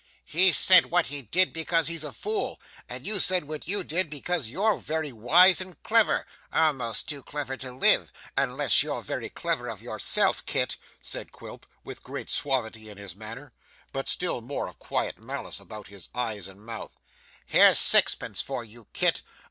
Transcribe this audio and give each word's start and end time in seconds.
'He 0.25 0.51
said 0.51 0.87
what 0.87 1.05
he 1.05 1.21
did 1.21 1.53
because 1.53 1.85
he's 1.87 2.03
a 2.03 2.11
fool, 2.11 2.59
and 2.89 3.05
you 3.05 3.19
said 3.19 3.43
what 3.43 3.67
you 3.67 3.83
did 3.83 4.09
because 4.09 4.47
you're 4.47 4.77
very 4.79 5.11
wise 5.11 5.61
and 5.61 5.77
clever 5.83 6.25
almost 6.51 7.07
too 7.07 7.21
clever 7.21 7.55
to 7.57 7.71
live, 7.71 8.11
unless 8.35 8.81
you're 8.81 9.03
very 9.03 9.29
careful 9.29 9.69
of 9.69 9.79
yourself, 9.83 10.43
Kit.' 10.47 10.77
said 11.03 11.31
Quilp, 11.31 11.67
with 11.83 12.01
great 12.01 12.31
suavity 12.31 12.89
in 12.89 12.97
his 12.97 13.15
manner, 13.15 13.53
but 13.91 14.09
still 14.09 14.41
more 14.41 14.67
of 14.67 14.79
quiet 14.79 15.19
malice 15.19 15.59
about 15.59 15.89
his 15.89 16.09
eyes 16.15 16.47
and 16.47 16.65
mouth. 16.65 16.97
'Here's 17.45 17.77
sixpence 17.77 18.41
for 18.41 18.63
you, 18.63 18.87
Kit. 18.93 19.21